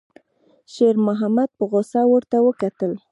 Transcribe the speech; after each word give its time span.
شېرمحمد 0.73 1.49
په 1.57 1.63
غوسه 1.71 2.01
ورته 2.11 2.37
وکتل. 2.47 2.91